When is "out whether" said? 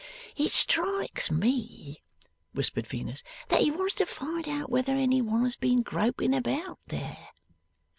4.49-4.93